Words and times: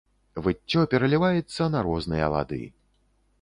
Выццё 0.45 0.85
пераліваецца 0.93 1.67
на 1.75 1.79
розныя 1.89 2.31
лады. 2.37 2.61